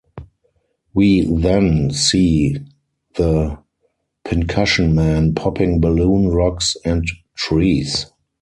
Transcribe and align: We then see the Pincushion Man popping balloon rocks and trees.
We 0.95 1.25
then 1.31 1.91
see 1.91 2.57
the 3.17 3.59
Pincushion 4.25 4.95
Man 4.95 5.35
popping 5.35 5.79
balloon 5.79 6.29
rocks 6.29 6.75
and 6.83 7.05
trees. 7.35 8.07